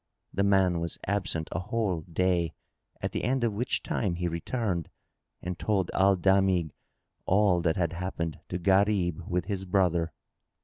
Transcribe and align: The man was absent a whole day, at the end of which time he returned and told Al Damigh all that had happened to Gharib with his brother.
The 0.33 0.41
man 0.41 0.79
was 0.79 0.97
absent 1.05 1.47
a 1.51 1.59
whole 1.59 2.01
day, 2.01 2.55
at 3.03 3.11
the 3.11 3.23
end 3.23 3.43
of 3.43 3.53
which 3.53 3.83
time 3.83 4.15
he 4.15 4.27
returned 4.27 4.89
and 5.43 5.59
told 5.59 5.91
Al 5.93 6.15
Damigh 6.15 6.71
all 7.27 7.61
that 7.61 7.75
had 7.77 7.93
happened 7.93 8.39
to 8.49 8.57
Gharib 8.57 9.21
with 9.29 9.45
his 9.45 9.63
brother. 9.63 10.11